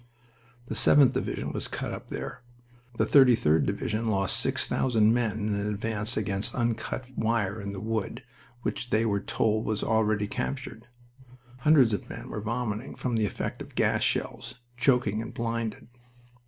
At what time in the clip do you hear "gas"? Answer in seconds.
13.75-14.01